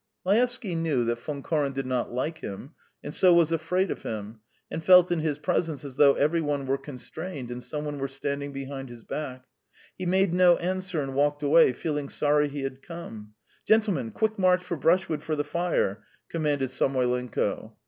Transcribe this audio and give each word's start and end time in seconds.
Laevsky 0.25 0.73
knew 0.73 1.05
that 1.05 1.19
Von 1.19 1.43
Koren 1.43 1.73
did 1.73 1.85
not 1.85 2.11
like 2.11 2.39
him, 2.39 2.73
and 3.03 3.13
so 3.13 3.31
was 3.35 3.51
afraid 3.51 3.91
of 3.91 4.01
him, 4.01 4.39
and 4.71 4.83
felt 4.83 5.11
in 5.11 5.19
his 5.19 5.37
presence 5.37 5.85
as 5.85 5.97
though 5.97 6.15
every 6.15 6.41
one 6.41 6.65
were 6.65 6.75
constrained 6.79 7.51
and 7.51 7.63
some 7.63 7.85
one 7.85 7.99
were 7.99 8.07
standing 8.07 8.51
behind 8.51 8.89
his 8.89 9.03
back. 9.03 9.45
He 9.95 10.07
made 10.07 10.33
no 10.33 10.57
answer 10.57 11.03
and 11.03 11.13
walked 11.13 11.43
away, 11.43 11.71
feeling 11.73 12.09
sorry 12.09 12.47
he 12.47 12.63
had 12.63 12.81
come. 12.81 13.35
"Gentlemen, 13.67 14.09
quick 14.09 14.39
march 14.39 14.63
for 14.63 14.75
brushwood 14.75 15.21
for 15.21 15.35
the 15.35 15.43
fire!" 15.43 16.03
commanded 16.29 16.71
Samoylenko. 16.71 17.75